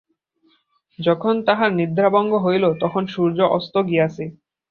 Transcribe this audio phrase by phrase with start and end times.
[0.99, 4.23] যখন তাহার নিদ্রাভঙ্গ হইল তখন সূর্য অস্ত গিয়াছে।